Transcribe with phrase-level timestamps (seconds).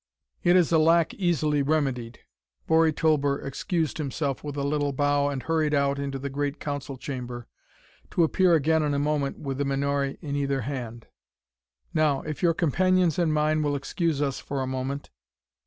[0.41, 2.21] "It is a lack easily remedied."
[2.65, 6.97] Bori Tulber excused himself with a little bow and hurried out into the great council
[6.97, 7.45] chamber,
[8.09, 11.05] to appear again in a moment with a menore in either hand.
[11.93, 15.11] "Now, if your companions and mine will excuse us for a moment...."